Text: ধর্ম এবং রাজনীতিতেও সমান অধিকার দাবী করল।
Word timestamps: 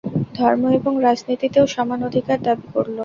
ধর্ম 0.35 0.63
এবং 0.79 0.93
রাজনীতিতেও 0.99 1.65
সমান 1.75 1.99
অধিকার 2.09 2.37
দাবী 2.43 2.67
করল। 2.73 2.97